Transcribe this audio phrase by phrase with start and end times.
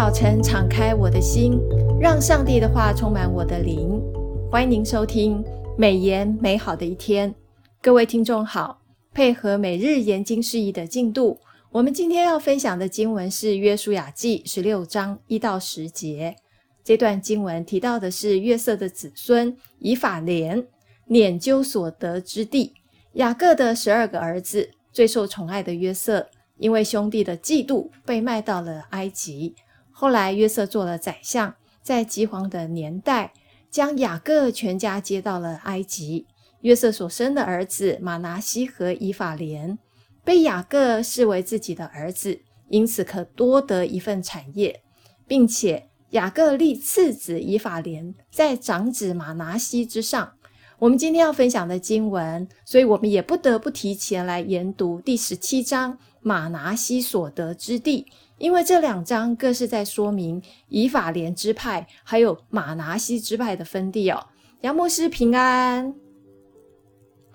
[0.00, 1.60] 早晨，敞开我的心，
[2.00, 4.00] 让上帝的话充满我的灵。
[4.50, 5.44] 欢迎您收听
[5.76, 7.34] 美言美好的一天。
[7.82, 8.80] 各位听众好，
[9.12, 11.38] 配合每日研经释义的进度，
[11.70, 16.34] 我们今天要分享的经文是《约书亚记》十六章一到十节。
[16.82, 20.66] 这段经文提到的是约瑟的子孙以法莲
[21.10, 22.72] 拈阄所得之地。
[23.16, 26.26] 雅各的十二个儿子最受宠爱的约瑟，
[26.56, 29.54] 因为兄弟的嫉妒，被卖到了埃及。
[30.00, 33.34] 后来约瑟做了宰相，在饥荒的年代，
[33.70, 36.26] 将雅各全家接到了埃及。
[36.62, 39.78] 约瑟所生的儿子马拿西和以法莲，
[40.24, 42.40] 被雅各视为自己的儿子，
[42.70, 44.80] 因此可多得一份产业，
[45.26, 50.32] 并且雅各立次子以法莲在长子马拿西之上。
[50.78, 58.06] 我们今天要分享的经文，所以我们也不得不提前来研读第十七章马拿西所得之地。
[58.40, 64.28] 因为这两章各是在说明以法莲支派还有马拿西支派的分地哦。
[64.62, 65.94] 杨牧师平安，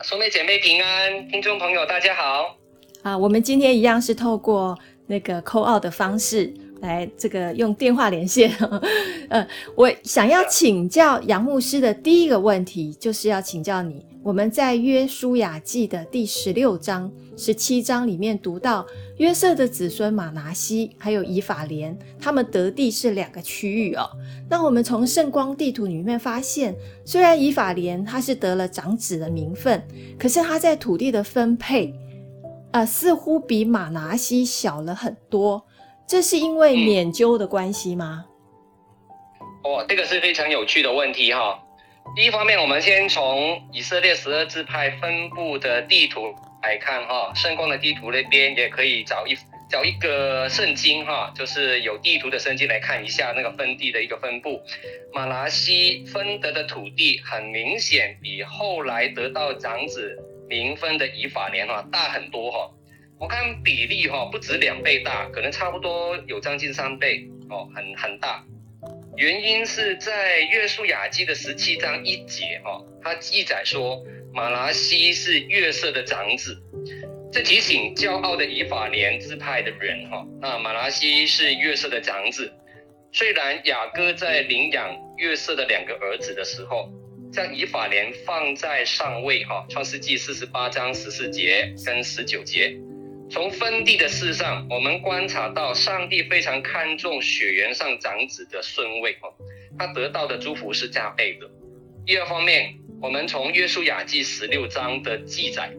[0.01, 2.57] 兄妹姐妹平安，听众朋友大家好。
[3.03, 6.51] 啊，我们今天一样是透过那个 call out 的方式
[6.85, 8.51] 来这个用电话连线。
[9.29, 18.85] 呃，我想要请教杨牧师的第一个问题，就是要请教你，我们在约书亚记的第十六章、十七章里面读到。
[19.17, 24.05] 约瑟的子孙马拿西还有以法莲，他们得地是两个区域哦。
[24.49, 29.81] 那我们从圣光地图里面发现，虽然以法莲他是得了长子的名分，
[30.19, 31.93] 可是他在土地的分配，
[32.71, 35.65] 呃，似乎比马拿西小了很多。
[36.07, 38.25] 这是因为免究的关系吗？
[39.63, 41.59] 哦，这个是非常有趣的问题哈、哦。
[42.15, 46.33] 第一方面，我们先从以色列十二支派分布的地图。
[46.61, 49.37] 来看哈，圣光的地图那边也可以找一
[49.69, 54.59] 找一个圣经哈，就是有地图的圣经来看一下那个分地的一个分布。
[55.13, 60.17] 马拉西分得的土地很明显比后来得到长子
[60.49, 62.71] 名分的以法莲哈大很多哈。
[63.19, 68.43] 我看比例哈不止两倍大，可能差不多有将近三倍哦，很很大。
[69.15, 74.03] 原因是在约书亚记的十七章一节哈，它记载说。
[74.33, 76.61] 马拉西是约瑟的长子，
[77.31, 80.27] 这提醒骄傲的以法莲支派的人哈。
[80.41, 82.51] 那马拉西是约瑟的长子，
[83.13, 86.91] 虽然雅各在领养约瑟的两个儿子的时候，
[87.31, 89.65] 将以法莲放在上位哈。
[89.69, 92.75] 创世纪四十八章十四节跟十九节，
[93.29, 99.33] 从分地的事上，我们观察到上帝非常看重血缘上长子的顺位哦，
[99.77, 101.49] 他得到的祝福是加倍的。
[102.05, 102.75] 第二方面。
[103.01, 105.69] 我们从约书亚记十六章的记载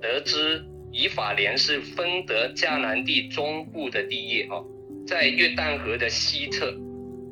[0.00, 4.64] 得知，以法莲是分得迦南地中部的地业哦，
[5.06, 6.72] 在约旦河的西侧，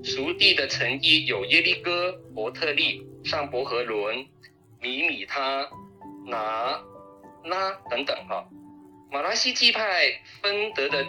[0.03, 4.27] 属地的城邑有耶利哥、伯特利、上伯和伦、
[4.83, 5.66] 米米他、
[6.27, 6.83] 拿
[7.44, 8.44] 拉等等哈。
[9.15, 10.11] 玛拿西基派
[10.43, 11.07] 分得的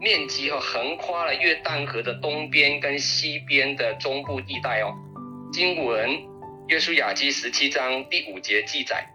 [0.00, 4.92] 面积哈，横跨了约旦河的东边跟西边的中部地带哦。
[5.52, 6.10] 经文。
[6.66, 9.06] 约书亚记十七章第五节记载，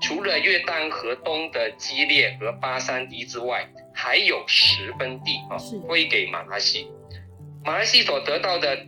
[0.00, 5.58] 除了约旦河东的基列和巴山地之外，还有十分地啊，
[5.88, 6.86] 归给马拉西。
[7.64, 8.86] 马拉西所得到的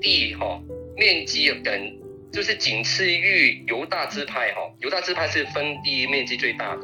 [0.00, 0.58] 地哈，
[0.96, 2.00] 面积等
[2.32, 6.82] 就是仅次于犹大支派哈，犹大支派是分地面积最大的，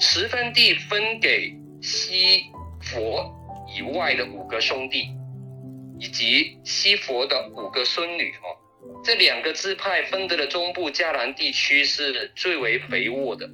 [0.00, 2.44] 十分地分给西
[2.80, 3.30] 佛
[3.76, 5.04] 以外的五个兄弟，
[5.98, 8.56] 以及西佛的五个孙女哦。
[9.04, 13.48] 这两个支派分得的中部迦南地区是最为肥沃的，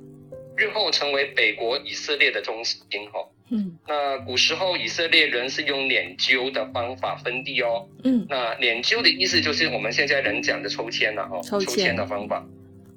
[0.57, 2.81] 日后成为北国以色列的中心。
[3.13, 7.89] 哈，嗯，那古时候以色列人是用捻阄的方法分地哦。
[8.05, 12.47] 嗯，那捻阄的意思就是我们现在人讲的抽签了哦，抽签的方法，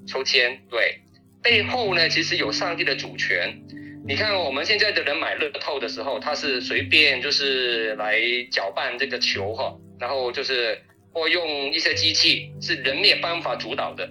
[0.08, 0.60] 抽签。
[0.70, 1.00] 对，
[1.42, 3.62] 背后呢其实有上帝的主权。
[4.08, 8.20] 你看我们现在的人买乐透的时候，他是随便就是来
[8.52, 10.80] 搅拌这个球哈，然后就是。
[11.12, 14.08] 或用一些机器是人没有办法主导的，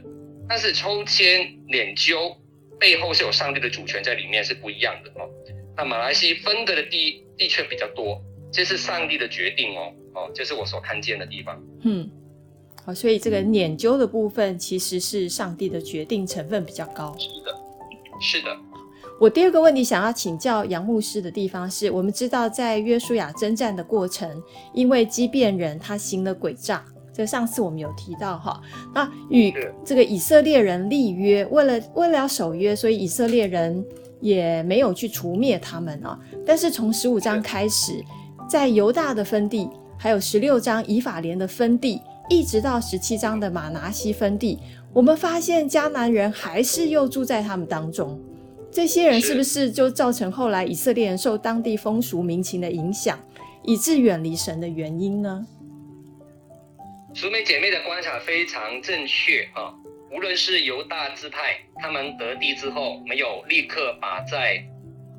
[0.48, 2.36] 但是抽签拈阄
[2.80, 5.30] 背后是有上帝的主权在里面，是不一样的哦。
[5.76, 8.20] 那马来西分得的地的确比较多，
[8.52, 11.62] 这是上帝的决定哦哦，这是我所看见的地方。
[11.84, 12.10] 嗯，
[12.88, 17.14] 好，所以这个研究的部分其实是上帝的决定成分比较高。
[17.18, 17.54] 是的，
[18.18, 18.56] 是的。
[19.20, 24.42] 我第二个问题想要请教杨牧师的地方是，我们知道在约书亚征战的过程，
[24.72, 26.82] 因为基遍人他行了诡诈，
[27.12, 28.58] 这上次我们有提到哈，
[28.94, 29.52] 那与
[29.84, 33.84] 这个以色列人立约，为了为了要守约，所以以色列人
[34.18, 36.18] 也没有去除灭他们啊。
[36.46, 38.02] 但是从十五章开始，
[38.48, 39.68] 在犹大的分地，
[39.98, 44.58] 还有十六章以法莲的分地，一直到十七章的马拿西分地，
[44.92, 48.20] 我们发现迦南人还是又住在他们当中。
[48.70, 53.18] 这些人是不是就造成后来以色列人受当地风俗民情的影响，
[53.64, 55.46] 以致远离神的原因呢？
[57.14, 59.74] 淑美姐妹的观察非常正确啊！
[60.12, 64.62] 无论是犹大支派，他们得地之后，没有立刻把在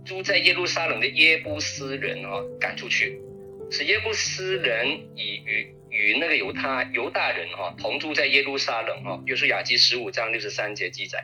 [0.06, 2.30] 住在耶路撒冷的耶布斯人啊
[2.60, 3.20] 赶出去，
[3.72, 9.22] 使耶布斯人以与与那个犹他犹大人哈同住在耶路撒冷哈。
[9.26, 11.24] 约书亚记十五章六十三节记载。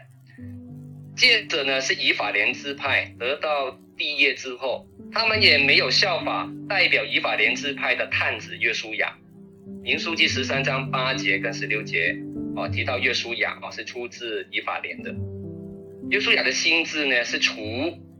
[1.15, 9.15] 接着呢，是以法莲支派得到地业之后，他们也没有效法代表以法莲支派的探子约书亚。
[9.81, 12.15] 民数记十三章八节跟十六节
[12.55, 15.15] 哦，提到约书亚哦是出自以法莲的。
[16.09, 17.53] 约书亚的心志呢是除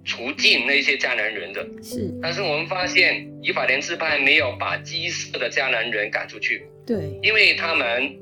[0.06, 2.14] 除尽那些迦南人的，是。
[2.22, 8.16] 但是我们发现以法莲支派没有把基色的迦南人赶出去，对，因为他们。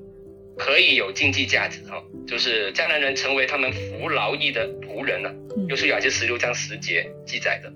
[0.55, 5.33] 可以有经济价值哈，就是迦南人成为他们服劳役的仆人了。
[5.67, 7.73] 约书亚记十六章十节记载的，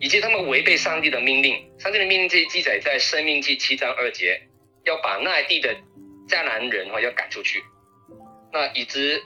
[0.00, 4.42] 以及他们违背上帝的命令，上帝的命令这些记载在生命记七章二节，
[4.84, 5.72] 要把那地的
[6.28, 7.62] 迦南人哈要赶出去。
[8.52, 9.20] 那以及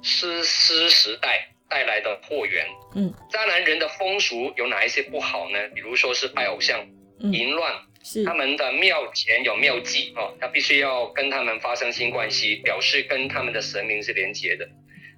[0.00, 5.68] 士师时代带来的祸源，嗯，渣男人的风俗有哪一些不好呢？
[5.74, 6.86] 比如说是拜偶像、
[7.32, 7.74] 淫乱。
[8.04, 14.64] 是他们的庙前有庙祭哦，他必须要跟他们发生性关系，表示跟他们的神明是连结的。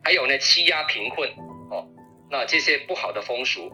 [0.03, 1.29] 还有呢，欺压贫困
[1.71, 1.87] 哦，
[2.31, 3.71] 那这些不好的风俗，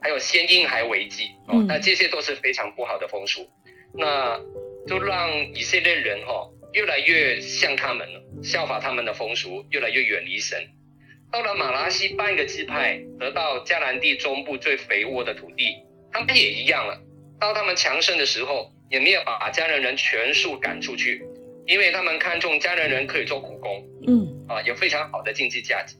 [0.00, 3.44] 还有先婴孩为祭哦，那这些都是非常不好的风俗。
[3.92, 4.40] 那
[4.86, 10.64] 就让以色列人哈越来越像他们了，效法他们的风俗，越来越远离神。
[11.34, 15.82] 到了马拉西半个支派得到迦南地中部最肥沃的土地，
[16.12, 16.96] 他们也一样了。
[17.40, 21.26] 到他们强盛的时候，也没有把迦南人全数赶出去，
[21.66, 25.96] 因为他们看重迦南人可以做苦工，嗯，啊，有非常好的经济价值，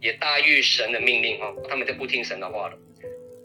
[0.00, 2.78] 也大于神的命令哦，他们就不听神的话了。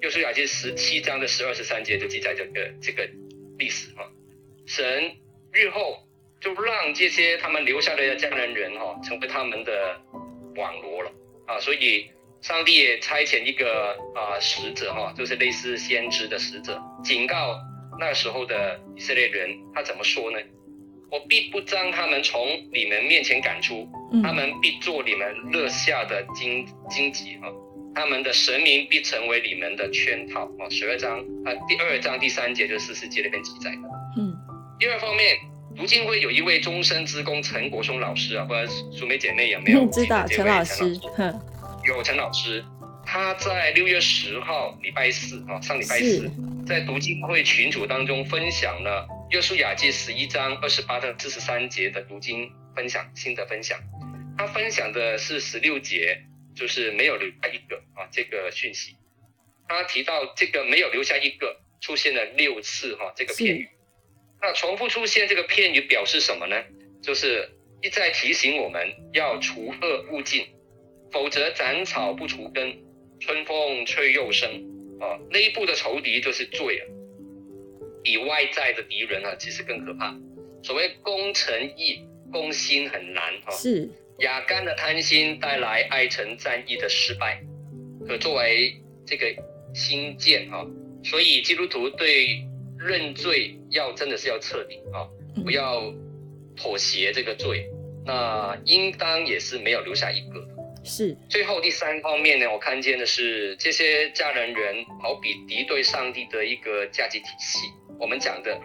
[0.02, 3.10] 约书亚记十七章的十二十三节就记载这个这个
[3.58, 4.08] 历史哈，
[4.68, 5.12] 神
[5.52, 5.98] 日后
[6.40, 10.00] 就让这些他们留下来的迦南人哈，成为他们的
[10.58, 11.12] 网罗了
[11.48, 12.10] 啊，所以。
[12.44, 17.58] 上帝也差遣一个啊、呃、使者哈，就是类似先知的使者，警告
[17.98, 20.38] 那时候的以色列人，他怎么说呢？
[21.10, 23.88] 我必不将他们从你们面前赶出，
[24.22, 27.48] 他们必做你们乐下的荆荆棘啊，
[27.96, 30.70] 他们的神明必成为你们的圈套啊。
[30.70, 33.88] 十二章啊，第二章第三节就是四世纪那边记载的。
[34.18, 34.36] 嗯。
[34.78, 35.38] 第二方面，
[35.76, 40.84] 读经会有一位终身职工陈国松老师啊，不知道淑梅姐妹有没有 知道陈老师？
[41.16, 41.42] 哼。
[41.86, 42.64] 有陈老师，
[43.06, 46.32] 他在六月十号礼拜四啊，上礼拜四，
[46.66, 53.78] 在读经会群组当中分享了约书亚记十一章二十八到四十三节的读经分享，新的分享。
[54.38, 56.18] 他分享的是十六节，
[56.56, 58.96] 就是没有留下一个啊这个讯息。
[59.68, 63.70] 他提到这个没有留下一个出现了六次哈这个片语，
[64.44, 66.62] 那重复出现这个片语表示什么呢？
[67.02, 67.50] 就是
[67.82, 70.46] 一再提醒我们要除恶务尽。
[71.14, 72.76] 否则斩草不除根，
[73.20, 74.50] 春风吹又生
[75.00, 75.14] 啊！
[75.30, 76.84] 内部的仇敌就是罪啊，
[78.04, 80.14] 比外在的敌人啊，其实更可怕。
[80.64, 82.02] 所谓攻城易，
[82.32, 83.52] 攻心很难啊。
[83.52, 83.88] 是
[84.22, 87.40] 雅干的贪心带来爱城战役的失败，
[88.08, 88.76] 可作为
[89.06, 89.28] 这个
[89.76, 90.66] 新建啊。
[91.04, 92.44] 所以基督徒对
[92.80, 95.06] 认罪要真的是要彻底啊，
[95.44, 95.82] 不要
[96.56, 97.66] 妥协这个罪，
[98.06, 100.42] 那应当也是没有留下一个。
[100.86, 107.60] 是，最后第三方面呢，我看见的是这些家人人好比敌对上帝的一个价值体系。
[108.00, 108.60] 我们讲的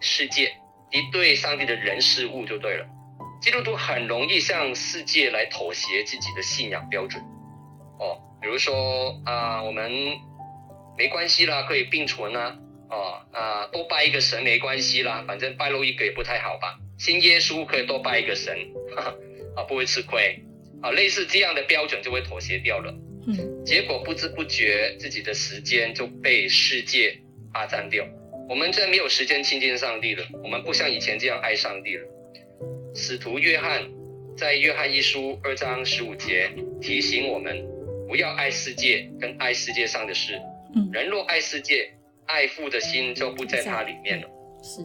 [0.00, 0.46] 世界
[0.90, 2.86] 敌对上帝的人事物就对了。
[3.42, 7.22] 基督徒很容易向世界来妥协自己的信仰标准。
[7.98, 9.90] 哦，比如说啊、呃，我们
[10.96, 12.56] 没关系啦，可以并存啊。
[12.90, 16.78] 哦啊，多拜一个神没关系啦，反正拜漏一个也不太好吧。
[16.98, 18.56] 信耶稣可以多拜一个神，
[18.96, 19.14] 哈哈
[19.56, 20.42] 啊，不会吃亏。
[20.80, 22.94] 啊，类似这样的标准就会妥协掉了，
[23.26, 27.18] 嗯，结果不知不觉自己的时间就被世界
[27.52, 28.06] 霸占掉，
[28.48, 32.06] 我们真没有时间亲近上帝了，我们不像以前这样爱上帝了。
[32.94, 33.90] 使徒约翰
[34.36, 36.48] 在约翰一书二章十五节
[36.80, 37.60] 提醒我们，
[38.08, 40.40] 不要爱世界跟爱世界上的事，
[40.76, 41.90] 嗯，人若爱世界，
[42.28, 44.28] 爱父的心就不在它里面了。
[44.62, 44.84] 是，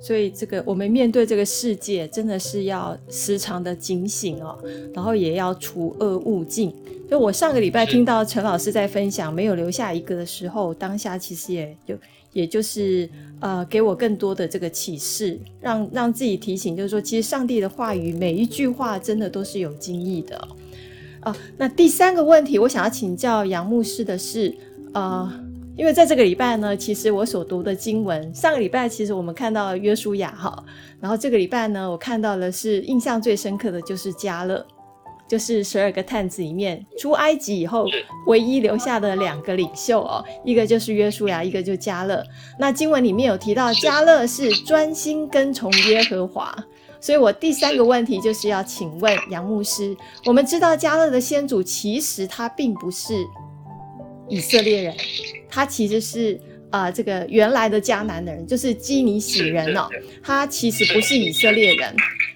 [0.00, 4.58] 所以这个我们面对这个世界，真的是要时常的警醒哦，
[4.94, 6.72] 然后也要除恶务尽。
[7.10, 11.94] 就我上个礼拜听到陈老师在分享没有留下一个的时候，当下其实也就
[12.34, 13.08] 也就是
[13.40, 21.36] 呃给我更多的这个启示，让让自己提醒，就是说其实上帝的话语每一句话真的都是有经义的啊、呃。
[21.56, 24.54] 那第三个问题，我想要请教杨牧师的是，
[24.92, 25.44] 呃。
[25.78, 30.64] 因为在这个礼拜呢，其实我所读的经文，上个礼拜其实我们看到了约书亚哈，
[31.00, 34.66] 然后这个礼拜呢，我看到的是印象最深刻的就是加勒，
[35.28, 37.86] 就是十二个探子里面出埃及以后
[38.26, 42.24] 唯一留下的两个领袖哦，一个就是约书亚，一个就是迦勒。
[42.58, 46.52] 那经文里面有提到加勒是专心跟从耶和华，
[47.00, 53.14] 所以我第三个问题就是要请问杨牧师，我们知道加勒的先祖其实他并不是
[54.28, 54.94] 以色列人。
[55.48, 56.38] 他其实是
[56.70, 59.88] 啊、呃，这个原来的迦南的人，就是基尼喜人哦。
[60.22, 61.94] 他其实不是以色列人。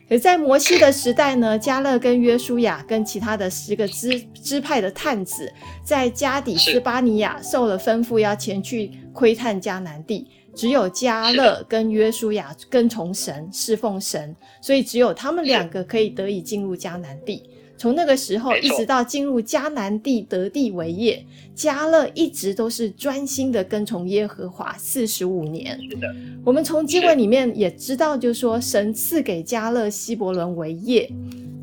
[0.08, 5.50] 而在摩西的时代呢，迦勒跟约书亚跟其他的十个支支派的探子，
[5.84, 10.28] 在加底斯巴尼亚受了吩咐，要前去窥探迦南地。
[10.54, 17.42] 只有迦勒跟约书亚跟从神，侍奉神，所以只有他们两个可以得以进入迦南地。
[17.82, 21.20] 从那个时候一直到进入迦南地得地为业，
[21.52, 25.76] 迦勒一直都是专心的跟从耶和华四十五年。
[25.90, 26.06] 是的，
[26.44, 31.10] 我们从经文里面也知道，就是说神赐给迦勒希伯伦为业，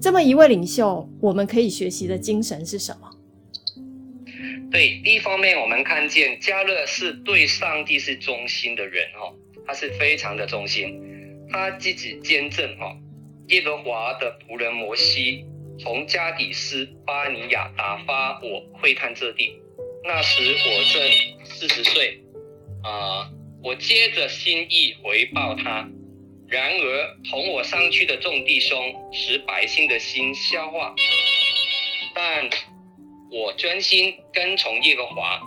[0.02, 3.10] 这么一位领袖，我们可以学习的精神是什么？
[4.70, 9.32] 对，第一方面我们看见迦勒是对上帝是忠心的人哦，
[9.66, 11.00] 他是非常的忠心，
[11.50, 12.94] 他自己见证哈
[13.48, 15.46] 耶和华的仆人摩西。
[15.82, 19.54] 从加底斯巴尼亚打发我窥探这地，
[20.04, 22.22] 那时我正四十岁，
[22.84, 23.30] 啊、
[23.64, 25.88] 我接着心意回报他。
[26.50, 30.96] 然而同我上去的众弟兄使百姓的心消化，
[32.14, 32.50] 但
[33.32, 35.40] 我专心跟从耶和华。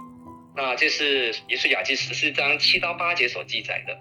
[0.56, 3.98] 那这是耶稣雅记十四章七到八节所记载的。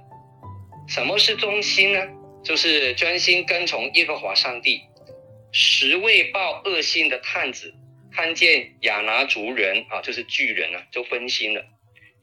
[0.87, 1.99] 什么是忠心呢？
[2.43, 4.81] 就是专心跟从耶和华上帝。
[5.51, 7.73] 十位报恶信的探子
[8.13, 11.63] 看见亚拿族人啊，就是巨人啊，就分心了，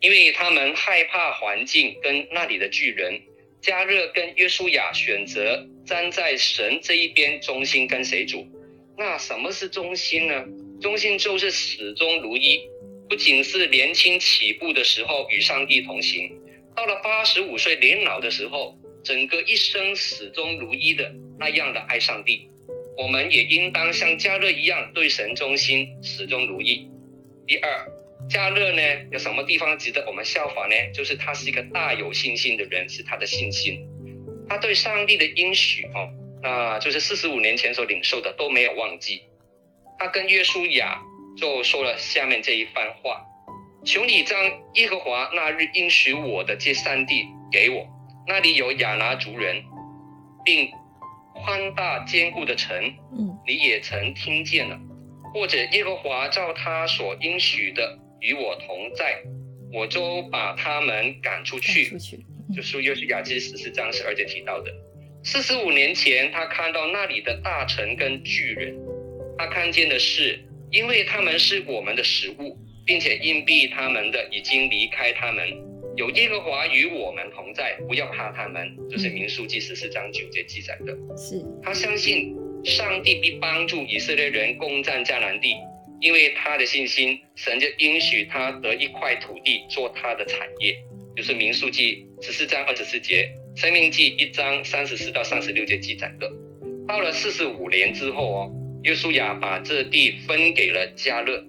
[0.00, 3.20] 因为他们害怕环境跟那里的巨人。
[3.61, 8.47] 加勒跟约书亚选择站在神这一边，忠心跟谁主。
[8.97, 10.44] 那什么是忠心呢？
[10.80, 12.61] 忠心就是始终如一，
[13.08, 16.30] 不仅是年轻起步的时候与上帝同行，
[16.76, 22.49] 到了八十五岁年老的时候，整个一生始终如一的那样的爱上帝。
[22.98, 26.90] 我们也应当像迦勒一样对神忠心，始终如一。
[27.46, 27.86] 第二，
[28.28, 30.74] 迦勒呢，有什么地方值得我们效法呢？
[30.92, 33.86] 就是他是一个大有信心的人，是他的信心，
[34.48, 36.10] 他对上帝的应许哦，
[36.42, 39.22] 那就是四十五年前所领受的都没有忘记。
[39.96, 41.00] 他跟约书亚
[41.36, 43.24] 就说了下面这一番话：
[43.84, 44.36] 求你将
[44.74, 47.86] 耶和华那日应许我的这山地给我，
[48.26, 49.62] 那里有亚拿族人，
[50.44, 50.68] 并。
[51.48, 52.76] 宽大坚固的城，
[53.18, 54.78] 嗯，你也曾听见了，
[55.32, 59.18] 或者耶和华照他所应许的与我同在，
[59.72, 61.86] 我就把他们赶出去。
[61.86, 62.18] 出去，
[62.54, 64.70] 就是约书亚记十四章十二节提到的。
[65.24, 68.76] 四十五年前，他看到那里的大臣跟巨人，
[69.38, 70.38] 他看见的是，
[70.70, 75.48] 因为他们是我们的食物，并且硬币他们的已经离开他们。
[75.98, 78.72] 有耶和华与我们同在，不要怕他们。
[78.88, 80.96] 这、就是民数记十四章九节记载的。
[81.16, 85.56] 是他相信上帝必帮助以色列人攻占迦南地，
[86.00, 90.76] 因为他的信心，神就应许他得一块土地做他的产业。
[91.16, 96.30] 就是民数记十四章二十四节，生命记一章三十四到三十六节记载的。
[96.86, 98.52] 到了四十五年之后哦，
[98.84, 101.44] 约书亚把这地分给了迦勒，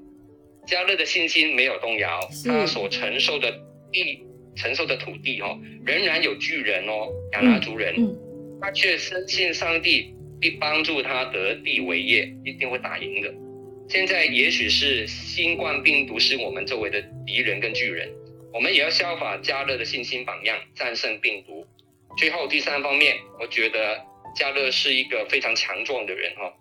[0.65, 3.51] 迦勒的信心没有动摇，他所承受的
[3.91, 4.23] 地。
[4.59, 13.33] 承受的土地哦，仍然有巨人哦，亚拿族人，嗯嗯、他却深信上帝必帮助他得地为业，一定会打赢的。
[13.87, 18.09] 现在也许是新冠病毒是我们周围的敌人跟巨人，
[18.53, 21.65] 我们也要效法加勒的信心榜样，战胜病毒。
[22.17, 23.97] 最后第三方面，我觉得
[24.35, 26.53] 加勒是一个非常强壮的人哈，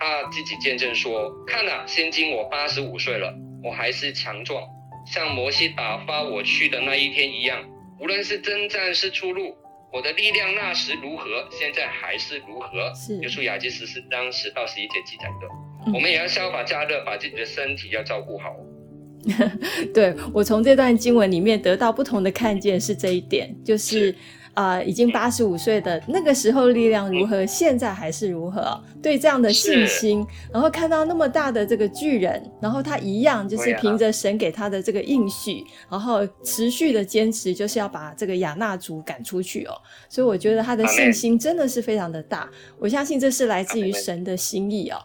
[0.00, 3.32] 他自己见证说：看呐，现今我八十五岁了，
[3.62, 4.60] 我还是强壮。
[5.06, 7.62] 像摩西打发我去的那一天一样，
[8.00, 9.54] 无论是征战是出路，
[9.92, 12.92] 我的力量那时如何，现在还是如何。
[12.94, 15.46] 是，约书亚记十四章十到十一节记载的。
[15.86, 18.54] 嗯、我们也要消法加热，把自己的身体要照顾好。
[19.94, 24.14] 对，我从这段经文里面得到不同的看见是这一点，就是，
[24.54, 28.80] 呃，已经八十五岁的那个时候力量如何，现在还是如何？
[29.02, 39.74] 对这样的信心，然后看到那么大的这个巨人，然后他一样就是凭着神给他的这个应许，然后持续的坚持，就是要把这个亚衲族赶出去哦。
[40.08, 44.98] 所以我觉得他的信心真的是非常的大，我相信这是来自于神的心意哦。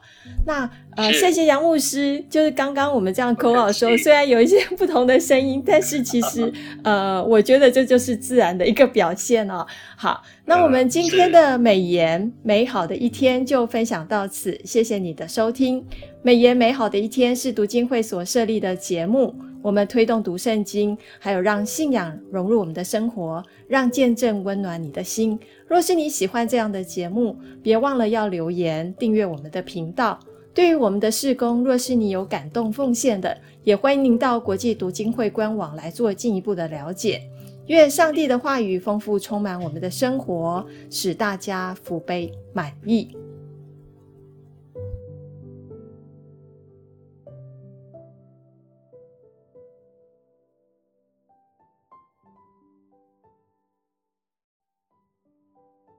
[0.45, 6.51] 那呃，谢谢杨牧师，就是刚刚我们这样口语的时候，虽然有一些不同的声音，但是其实
[6.83, 9.65] 呃，我觉得这就是自然的一个表现哦。
[9.95, 15.81] 好，那我们今天的美言美好的一天就分享到此，谢谢你的收听。
[16.21, 25.39] 美言美好的一天是读经会所设立的节目，我们推动读圣经，还有让信仰融入我们的生活，让见证温暖你的心。
[25.65, 30.19] 若是你喜欢这样的节目，别忘了要留言订阅我们的频道。
[30.59, 37.21] 对于我们的事工，若是你有感动奉献的，也欢迎您到国际读经会官网来做进一步的了解。
[37.67, 43.07] 愿上帝的话语丰富充满我们的生活，使大家福杯满溢。